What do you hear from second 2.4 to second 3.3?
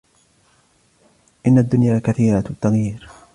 التَّغْيِيرِ